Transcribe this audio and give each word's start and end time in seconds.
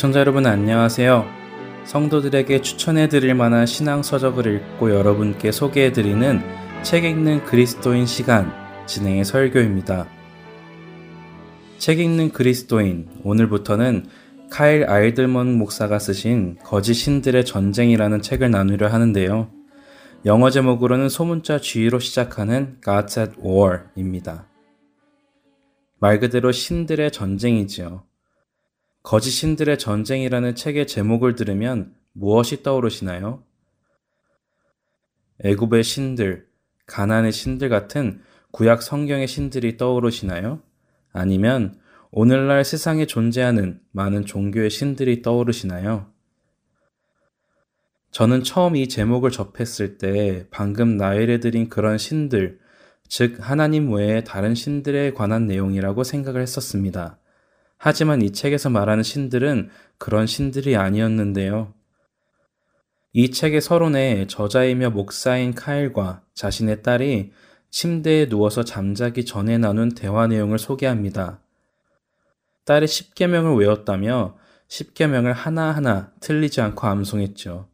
애청자 0.00 0.20
여러분 0.20 0.46
안녕하세요. 0.46 1.26
성도들에게 1.84 2.62
추천해 2.62 3.06
드릴 3.06 3.34
만한 3.34 3.66
신앙 3.66 4.02
서적을 4.02 4.46
읽고 4.46 4.92
여러분께 4.92 5.52
소개해 5.52 5.92
드리는 5.92 6.40
책 6.82 7.04
읽는 7.04 7.44
그리스도인 7.44 8.06
시간 8.06 8.50
진행의 8.86 9.26
설교입니다. 9.26 10.06
책 11.76 12.00
읽는 12.00 12.30
그리스도인 12.30 13.10
오늘부터는 13.24 14.06
카일 14.50 14.88
아이들먼 14.88 15.58
목사가 15.58 15.98
쓰신 15.98 16.56
거짓 16.64 16.94
신들의 16.94 17.44
전쟁이라는 17.44 18.22
책을 18.22 18.50
나누려 18.50 18.88
하는데요. 18.88 19.50
영어 20.24 20.48
제목으로는 20.48 21.10
소문자 21.10 21.60
G로 21.60 21.98
시작하는 21.98 22.78
Gods 22.82 23.20
at 23.20 23.32
War입니다. 23.44 24.46
말 25.98 26.20
그대로 26.20 26.52
신들의 26.52 27.12
전쟁이지요. 27.12 28.09
거짓 29.02 29.30
신들의 29.30 29.78
전쟁이라는 29.78 30.54
책의 30.54 30.86
제목을 30.86 31.34
들으면 31.34 31.94
무엇이 32.12 32.62
떠오르시나요? 32.62 33.42
애굽의 35.42 35.84
신들, 35.84 36.46
가난의 36.86 37.32
신들 37.32 37.68
같은 37.68 38.20
구약 38.50 38.82
성경의 38.82 39.26
신들이 39.26 39.76
떠오르시나요? 39.76 40.60
아니면 41.12 41.78
오늘날 42.10 42.64
세상에 42.64 43.06
존재하는 43.06 43.80
많은 43.92 44.26
종교의 44.26 44.68
신들이 44.68 45.22
떠오르시나요? 45.22 46.12
저는 48.10 48.42
처음 48.42 48.74
이 48.74 48.88
제목을 48.88 49.30
접했을 49.30 49.96
때 49.96 50.46
방금 50.50 50.96
나열해드린 50.96 51.68
그런 51.68 51.96
신들, 51.96 52.58
즉 53.08 53.36
하나님 53.40 53.92
외에 53.92 54.24
다른 54.24 54.54
신들에 54.54 55.12
관한 55.12 55.46
내용이라고 55.46 56.02
생각을 56.02 56.42
했었습니다. 56.42 57.19
하지만 57.82 58.20
이 58.20 58.30
책에서 58.30 58.68
말하는 58.68 59.02
신들은 59.02 59.70
그런 59.96 60.26
신들이 60.26 60.76
아니었는데요. 60.76 61.72
이 63.14 63.30
책의 63.30 63.62
서론에 63.62 64.26
저자이며 64.26 64.90
목사인 64.90 65.54
카일과 65.54 66.22
자신의 66.34 66.82
딸이 66.82 67.32
침대에 67.70 68.28
누워서 68.28 68.64
잠자기 68.64 69.24
전에 69.24 69.56
나눈 69.56 69.88
대화 69.94 70.26
내용을 70.26 70.58
소개합니다. 70.58 71.40
딸이 72.66 72.84
10계명을 72.84 73.58
외웠다며 73.58 74.36
10계명을 74.68 75.32
하나하나 75.32 76.12
틀리지 76.20 76.60
않고 76.60 76.86
암송했죠. 76.86 77.66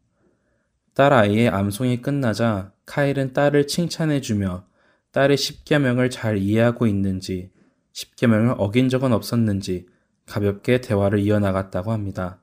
딸 0.93 1.11
아이의 1.11 1.49
암송이 1.49 2.01
끝나자 2.01 2.71
카일은 2.85 3.33
딸을 3.33 3.67
칭찬해주며 3.67 4.65
딸의 5.11 5.35
10계명을 5.35 6.09
잘 6.09 6.37
이해하고 6.37 6.87
있는지, 6.87 7.51
10계명을 7.93 8.55
어긴 8.57 8.87
적은 8.87 9.11
없었는지 9.11 9.85
가볍게 10.27 10.81
대화를 10.81 11.19
이어나갔다고 11.19 11.91
합니다. 11.91 12.41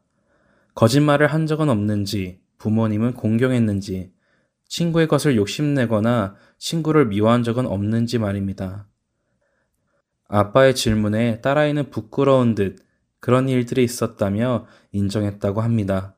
거짓말을 0.74 1.28
한 1.28 1.46
적은 1.46 1.68
없는지, 1.68 2.40
부모님은 2.58 3.14
공경했는지, 3.14 4.12
친구의 4.66 5.06
것을 5.06 5.36
욕심내거나 5.36 6.34
친구를 6.58 7.06
미워한 7.06 7.44
적은 7.44 7.66
없는지 7.66 8.18
말입니다. 8.18 8.88
아빠의 10.26 10.74
질문에 10.74 11.40
딸아이는 11.42 11.90
부끄러운 11.90 12.54
듯 12.54 12.84
그런 13.20 13.48
일들이 13.48 13.84
있었다며 13.84 14.66
인정했다고 14.92 15.60
합니다. 15.60 16.16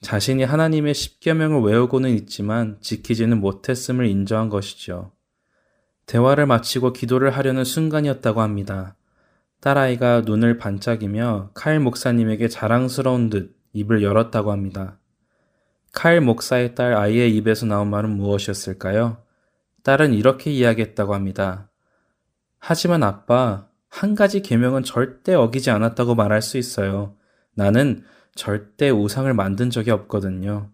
자신이 0.00 0.44
하나님의 0.44 0.92
십계명을 0.92 1.62
외우고는 1.62 2.10
있지만 2.10 2.76
지키지는 2.80 3.40
못했음을 3.40 4.06
인정한 4.06 4.50
것이죠. 4.50 5.12
대화를 6.06 6.46
마치고 6.46 6.92
기도를 6.92 7.30
하려는 7.30 7.64
순간이었다고 7.64 8.42
합니다. 8.42 8.96
딸아이가 9.64 10.24
눈을 10.26 10.58
반짝이며 10.58 11.52
칼 11.54 11.80
목사님에게 11.80 12.48
자랑스러운 12.48 13.30
듯 13.30 13.56
입을 13.72 14.02
열었다고 14.02 14.52
합니다. 14.52 14.98
칼 15.90 16.20
목사의 16.20 16.74
딸 16.74 16.92
아이의 16.92 17.34
입에서 17.34 17.64
나온 17.64 17.88
말은 17.88 18.10
무엇이었을까요? 18.10 19.22
딸은 19.82 20.12
이렇게 20.12 20.50
이야기했다고 20.50 21.14
합니다. 21.14 21.70
하지만 22.58 23.02
아빠, 23.02 23.68
한 23.88 24.14
가지 24.14 24.42
계명은 24.42 24.82
절대 24.82 25.32
어기지 25.32 25.70
않았다고 25.70 26.14
말할 26.14 26.42
수 26.42 26.58
있어요. 26.58 27.16
나는 27.54 28.04
절대 28.34 28.90
우상을 28.90 29.32
만든 29.32 29.70
적이 29.70 29.92
없거든요. 29.92 30.72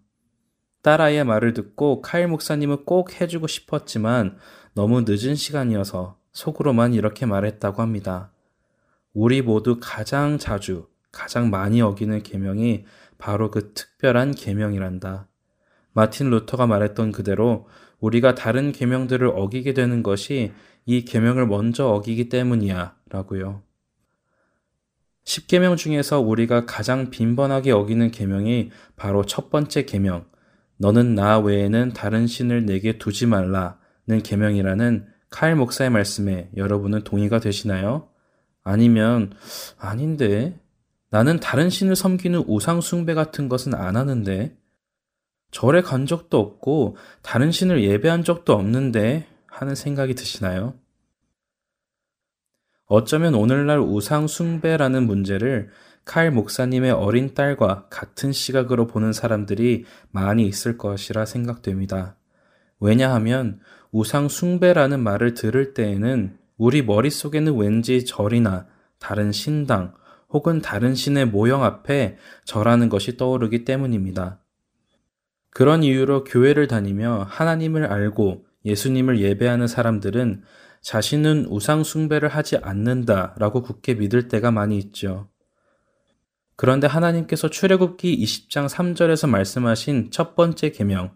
딸아이의 0.81 1.23
말을 1.23 1.53
듣고 1.53 2.01
카일 2.01 2.27
목사님은 2.27 2.83
꼭 2.83 3.21
해주고 3.21 3.47
싶었지만 3.47 4.35
너무 4.73 5.05
늦은 5.07 5.35
시간이어서 5.35 6.17
속으로만 6.33 6.93
이렇게 6.93 7.25
말했다고 7.25 7.81
합니다. 7.81 8.33
우리 9.13 9.41
모두 9.41 9.77
가장 9.81 10.37
자주, 10.37 10.87
가장 11.11 11.49
많이 11.49 11.81
어기는 11.81 12.23
계명이 12.23 12.85
바로 13.17 13.51
그 13.51 13.73
특별한 13.73 14.31
계명이란다. 14.31 15.27
마틴 15.93 16.29
루터가 16.29 16.67
말했던 16.67 17.11
그대로 17.11 17.67
우리가 17.99 18.35
다른 18.35 18.71
계명들을 18.71 19.27
어기게 19.27 19.73
되는 19.73 20.01
것이 20.01 20.53
이 20.85 21.05
계명을 21.05 21.45
먼저 21.47 21.87
어기기 21.87 22.29
때문이야 22.29 22.95
라고요. 23.09 23.61
10계명 25.23 25.77
중에서 25.77 26.19
우리가 26.19 26.65
가장 26.65 27.11
빈번하게 27.11 27.71
어기는 27.71 28.09
계명이 28.09 28.71
바로 28.95 29.23
첫 29.23 29.51
번째 29.51 29.85
계명, 29.85 30.25
너는 30.77 31.13
나 31.13 31.37
외에는 31.39 31.93
다른 31.93 32.25
신을 32.25 32.65
내게 32.65 32.97
두지 32.97 33.27
말라는 33.27 34.23
계명이라는 34.23 35.05
칼 35.29 35.55
목사의 35.55 35.91
말씀에 35.91 36.49
여러분은 36.57 37.03
동의가 37.03 37.39
되시나요? 37.39 38.10
아니면 38.63 39.33
아닌데 39.77 40.59
나는 41.09 41.39
다른 41.39 41.69
신을 41.69 41.95
섬기는 41.95 42.45
우상 42.47 42.81
숭배 42.81 43.13
같은 43.13 43.49
것은 43.49 43.73
안 43.73 43.95
하는데 43.97 44.55
절에 45.51 45.81
간 45.81 46.05
적도 46.05 46.39
없고 46.39 46.95
다른 47.21 47.51
신을 47.51 47.83
예배한 47.83 48.23
적도 48.23 48.53
없는데 48.53 49.27
하는 49.47 49.75
생각이 49.75 50.15
드시나요? 50.15 50.73
어쩌면 52.85 53.35
오늘날 53.35 53.79
우상 53.79 54.27
숭배라는 54.27 55.05
문제를 55.05 55.69
칼 56.03 56.31
목사님의 56.31 56.91
어린 56.91 57.33
딸과 57.33 57.87
같은 57.89 58.31
시각으로 58.31 58.87
보는 58.87 59.13
사람들이 59.13 59.85
많이 60.11 60.47
있을 60.47 60.77
것이라 60.77 61.25
생각됩니다. 61.25 62.15
왜냐하면 62.79 63.59
우상 63.91 64.29
숭배라는 64.29 64.99
말을 64.99 65.35
들을 65.35 65.73
때에는 65.73 66.37
우리 66.61 66.83
머릿속에는 66.83 67.57
왠지 67.57 68.05
절이나 68.05 68.67
다른 68.99 69.31
신당 69.31 69.95
혹은 70.29 70.61
다른 70.61 70.93
신의 70.93 71.25
모형 71.25 71.63
앞에 71.63 72.17
절하는 72.45 72.87
것이 72.87 73.17
떠오르기 73.17 73.65
때문입니다. 73.65 74.43
그런 75.49 75.81
이유로 75.81 76.23
교회를 76.23 76.67
다니며 76.67 77.25
하나님을 77.27 77.85
알고 77.85 78.45
예수님을 78.63 79.21
예배하는 79.21 79.65
사람들은 79.65 80.43
자신은 80.81 81.47
우상숭배를 81.49 82.29
하지 82.29 82.57
않는다 82.57 83.33
라고 83.39 83.63
굳게 83.63 83.95
믿을 83.95 84.27
때가 84.27 84.51
많이 84.51 84.77
있죠. 84.77 85.29
그런데 86.55 86.85
하나님께서 86.85 87.49
출애굽기 87.49 88.23
20장 88.23 88.69
3절에서 88.69 89.27
말씀하신 89.27 90.11
첫 90.11 90.35
번째 90.35 90.69
계명 90.69 91.11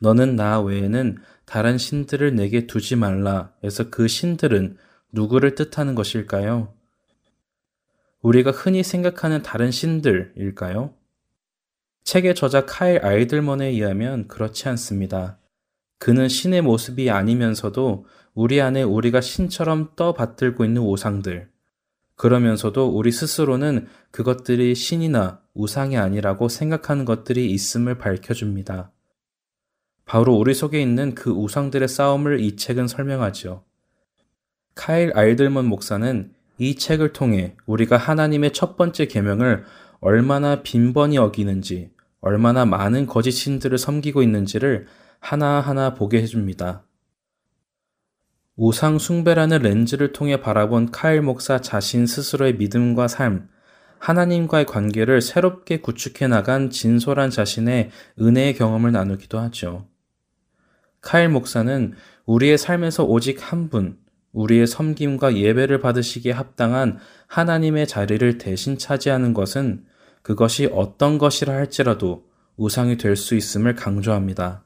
너는 0.00 0.36
나 0.36 0.60
외에는 0.60 1.16
다른 1.46 1.78
신들을 1.78 2.34
내게 2.34 2.66
두지 2.66 2.96
말라 2.96 3.54
에서 3.62 3.88
그 3.88 4.06
신들은 4.06 4.76
누구를 5.12 5.54
뜻하는 5.54 5.94
것일까요? 5.94 6.74
우리가 8.22 8.50
흔히 8.50 8.82
생각하는 8.82 9.42
다른 9.42 9.70
신들일까요? 9.70 10.94
책의 12.04 12.34
저자 12.34 12.66
카일 12.66 13.04
아이들먼에 13.04 13.66
의하면 13.68 14.28
그렇지 14.28 14.68
않습니다. 14.68 15.38
그는 15.98 16.28
신의 16.28 16.62
모습이 16.62 17.10
아니면서도 17.10 18.06
우리 18.34 18.60
안에 18.60 18.82
우리가 18.82 19.20
신처럼 19.20 19.90
떠받들고 19.96 20.64
있는 20.64 20.82
우상들, 20.82 21.50
그러면서도 22.16 22.88
우리 22.88 23.12
스스로는 23.12 23.86
그것들이 24.10 24.74
신이나 24.74 25.40
우상이 25.54 25.96
아니라고 25.96 26.48
생각하는 26.48 27.04
것들이 27.04 27.50
있음을 27.50 27.98
밝혀줍니다. 27.98 28.92
바로 30.04 30.34
우리 30.34 30.54
속에 30.54 30.80
있는 30.82 31.14
그 31.14 31.30
우상들의 31.30 31.86
싸움을 31.88 32.40
이 32.40 32.56
책은 32.56 32.88
설명하죠. 32.88 33.64
카일 34.74 35.12
알들먼 35.14 35.66
목사는 35.66 36.32
이 36.58 36.74
책을 36.74 37.12
통해 37.12 37.56
우리가 37.66 37.96
하나님의 37.96 38.52
첫 38.52 38.76
번째 38.76 39.06
계명을 39.06 39.64
얼마나 40.00 40.62
빈번히 40.62 41.18
어기는지, 41.18 41.90
얼마나 42.20 42.64
많은 42.64 43.06
거짓 43.06 43.32
신들을 43.32 43.78
섬기고 43.78 44.22
있는지를 44.22 44.86
하나하나 45.18 45.94
보게 45.94 46.22
해줍니다. 46.22 46.84
우상 48.56 48.98
숭배라는 48.98 49.62
렌즈를 49.62 50.12
통해 50.12 50.40
바라본 50.40 50.90
카일 50.90 51.22
목사 51.22 51.60
자신 51.60 52.06
스스로의 52.06 52.56
믿음과 52.56 53.08
삶, 53.08 53.48
하나님과의 53.98 54.66
관계를 54.66 55.20
새롭게 55.20 55.80
구축해 55.80 56.26
나간 56.26 56.70
진솔한 56.70 57.30
자신의 57.30 57.90
은혜의 58.20 58.54
경험을 58.54 58.92
나누기도 58.92 59.38
하죠. 59.38 59.86
카일 61.00 61.28
목사는 61.28 61.94
우리의 62.26 62.58
삶에서 62.58 63.04
오직 63.04 63.50
한 63.50 63.68
분, 63.68 63.98
우리의 64.32 64.66
섬김과 64.66 65.36
예배를 65.36 65.80
받으시기에 65.80 66.32
합당한 66.32 66.98
하나님의 67.26 67.86
자리를 67.86 68.38
대신 68.38 68.78
차지하는 68.78 69.34
것은 69.34 69.84
그것이 70.22 70.68
어떤 70.72 71.18
것이라 71.18 71.52
할지라도 71.52 72.24
우상이 72.56 72.96
될 72.96 73.16
수 73.16 73.34
있음을 73.34 73.74
강조합니다. 73.74 74.64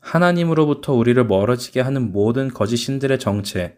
하나님으로부터 0.00 0.94
우리를 0.94 1.24
멀어지게 1.26 1.80
하는 1.80 2.12
모든 2.12 2.48
거짓 2.48 2.76
신들의 2.76 3.18
정체, 3.18 3.76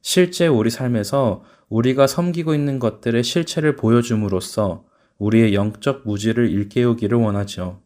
실제 0.00 0.46
우리 0.46 0.70
삶에서 0.70 1.44
우리가 1.68 2.06
섬기고 2.06 2.54
있는 2.54 2.78
것들의 2.78 3.22
실체를 3.22 3.76
보여줌으로써 3.76 4.84
우리의 5.18 5.54
영적 5.54 6.02
무지를 6.04 6.50
일깨우기를 6.50 7.16
원하죠. 7.16 7.80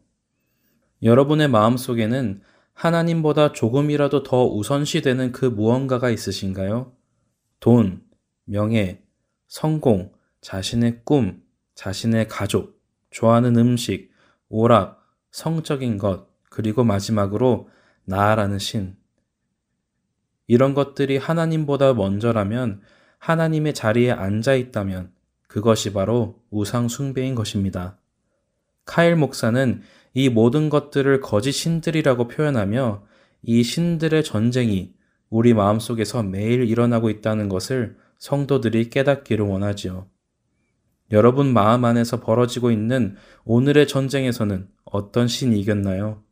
여러분의 1.03 1.47
마음 1.47 1.77
속에는 1.77 2.41
하나님보다 2.77 3.53
조금이라도 3.53 4.21
더 4.21 4.45
우선시되는 4.45 5.31
그 5.31 5.45
무언가가 5.45 6.11
있으신가요? 6.11 6.93
돈, 7.59 8.03
명예, 8.45 9.01
성공, 9.47 10.11
자신의 10.41 11.01
꿈, 11.03 11.41
자신의 11.73 12.27
가족, 12.27 12.79
좋아하는 13.09 13.57
음식, 13.57 14.11
오락, 14.47 15.03
성적인 15.31 15.97
것, 15.97 16.27
그리고 16.51 16.83
마지막으로 16.83 17.67
나라는 18.05 18.59
신. 18.59 18.95
이런 20.45 20.75
것들이 20.75 21.17
하나님보다 21.17 21.95
먼저라면 21.95 22.81
하나님의 23.17 23.73
자리에 23.73 24.11
앉아 24.11 24.53
있다면 24.53 25.11
그것이 25.47 25.93
바로 25.93 26.43
우상 26.51 26.89
숭배인 26.89 27.33
것입니다. 27.33 27.97
카일 28.87 29.15
목사는 29.15 29.81
이 30.15 30.29
모든 30.29 30.69
것들을 30.69 31.21
거짓 31.21 31.51
신들이라고 31.51 32.27
표현하며 32.27 33.03
이 33.43 33.61
신들의 33.61 34.23
전쟁이 34.23 34.93
우리 35.29 35.53
마음속에서 35.53 36.23
매일 36.23 36.63
일어나고 36.63 37.11
있다는 37.11 37.49
것을 37.49 37.97
성도들이 38.17 38.89
깨닫기를 38.89 39.45
원하지요. 39.45 40.07
여러분 41.11 41.53
마음 41.53 41.85
안에서 41.85 42.19
벌어지고 42.19 42.71
있는 42.71 43.15
오늘의 43.45 43.87
전쟁에서는 43.87 44.67
어떤 44.85 45.27
신이 45.27 45.59
이겼나요? 45.59 46.23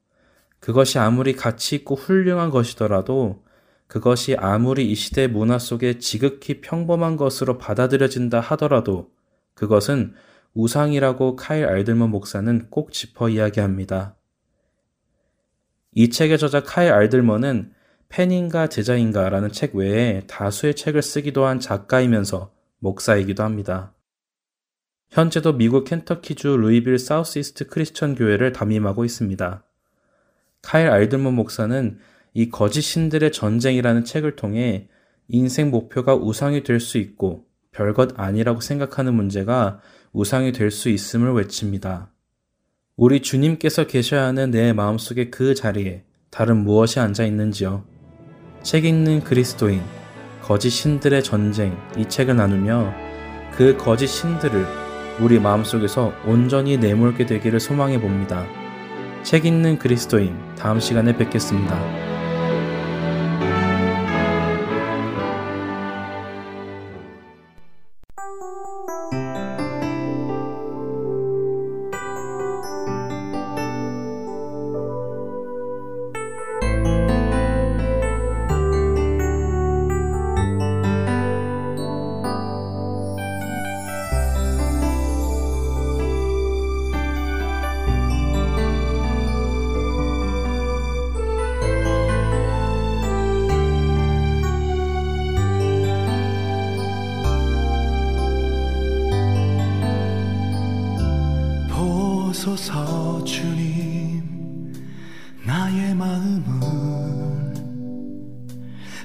그것이 0.60 0.98
아무리 0.98 1.34
가치 1.34 1.76
있고 1.76 1.96
훌륭한 1.96 2.50
것이더라도 2.50 3.44
그것이 3.88 4.36
아무리 4.36 4.90
이 4.90 4.96
시대 4.96 5.28
문화 5.28 5.60
속에 5.60 6.00
지극히 6.00 6.60
평범한 6.60 7.18
것으로 7.18 7.58
받아들여진다 7.58 8.40
하더라도 8.40 9.12
그것은 9.54 10.16
우상이라고 10.56 11.36
카일 11.36 11.66
알들먼 11.66 12.10
목사는 12.10 12.68
꼭 12.70 12.92
짚어 12.92 13.30
이야기합니다. 13.30 14.16
이 15.94 16.10
책의 16.10 16.38
저자 16.40 16.64
카일 16.64 16.94
알들먼은 16.94 17.74
팬인가 18.08 18.68
제자인가 18.68 19.30
라는 19.30 19.52
책 19.52 19.76
외에 19.76 20.24
다수의 20.28 20.76
책을 20.76 21.02
쓰기도 21.02 21.46
한 21.46 21.60
작가이면서 21.60 22.54
목사이기도 22.80 23.44
합니다. 23.44 23.94
현재도 25.10 25.54
미국 25.54 25.84
켄터키주 25.84 26.56
루이빌 26.58 27.00
사우스이스트 27.00 27.68
크리스천 27.68 28.16
교회를 28.16 28.54
담임하고 28.54 29.04
있습니다. 29.04 29.64
카일 30.62 30.88
알들먼 30.90 31.34
목사는 31.34 32.00
이 32.34 32.50
거짓 32.50 32.82
신들의 32.82 33.32
전쟁이라는 33.32 34.06
책을 34.06 34.36
통해 34.36 34.88
인생 35.28 35.70
목표가 35.70 36.16
우상이 36.16 36.64
될 36.64 36.80
수 36.80 36.98
있고 36.98 37.46
별것 37.72 38.18
아니라고 38.20 38.62
생각하는 38.62 39.14
문제가 39.14 39.82
우상이 40.16 40.54
될 40.54 40.72
수 40.72 40.88
있음을 40.88 41.34
외칩니다. 41.34 42.10
우리 42.96 43.22
주님께서 43.22 43.86
계셔야 43.86 44.24
하는 44.24 44.50
내 44.50 44.72
마음속의 44.72 45.30
그 45.30 45.54
자리에 45.54 46.06
다른 46.32 46.64
무엇이 46.64 47.02
앉아 47.02 47.26
있는지요? 47.26 47.84
책 48.64 48.86
읽는 48.86 49.26
그리스도인, 49.26 49.82
거짓 50.42 50.70
신들의 50.70 51.22
전쟁 51.22 51.78
이 51.98 52.06
책을 52.06 52.38
나누며 52.38 52.94
그 53.58 53.76
거짓 53.76 54.08
신들을 54.08 54.66
우리 55.20 55.38
마음속에서 55.38 56.14
온전히 56.26 56.78
내몰게 56.78 57.26
되기를 57.26 57.60
소망해 57.60 58.00
봅니다. 58.00 58.48
책 59.24 59.46
읽는 59.46 59.80
그리스도인 59.80 60.34
다음 60.56 60.80
시간에 60.80 61.18
뵙겠습니다. 61.18 62.05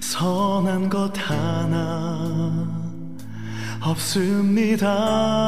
선한 0.00 0.90
것 0.90 1.10
하나 1.16 2.68
없습니다. 3.80 5.39